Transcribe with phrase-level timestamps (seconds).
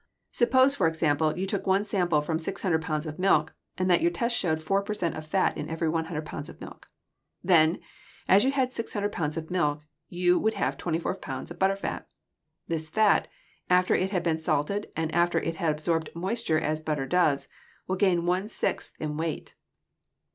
[0.31, 4.09] Suppose, for example, you took one sample from 600 pounds of milk and that your
[4.09, 6.89] test showed 4 per cent of fat in every 100 pounds of milk.
[7.43, 7.79] Then,
[8.27, 12.07] as you had 600 pounds of milk, you would have 24 pounds of butter fat.
[12.67, 13.27] This fat,
[13.69, 17.47] after it has been salted and after it has absorbed moisture as butter does,
[17.85, 19.53] will gain one sixth in weight.